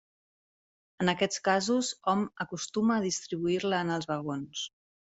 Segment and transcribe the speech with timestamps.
[1.05, 4.69] En aquests casos, hom acostuma a distribuir-la en els vagons.